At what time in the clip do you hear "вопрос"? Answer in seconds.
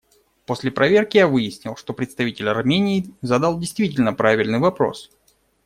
4.57-5.11